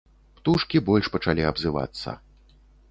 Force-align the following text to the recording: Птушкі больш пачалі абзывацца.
Птушкі 0.39 0.81
больш 0.89 1.11
пачалі 1.19 1.47
абзывацца. 1.51 2.19